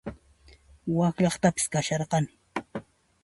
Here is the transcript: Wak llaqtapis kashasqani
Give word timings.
Wak 0.97 1.15
llaqtapis 1.23 1.65
kashasqani 1.73 2.29